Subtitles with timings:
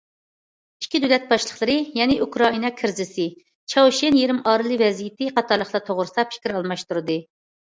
[0.83, 3.27] ئىككى دۆلەت باشلىقلىرى يەنە ئۇكرائىنا كىرىزىسى،
[3.75, 7.21] چاۋشيەن يېرىم ئارىلى ۋەزىيىتى قاتارلىقلار توغرىسىدا پىكىر ئالماشتۇردى.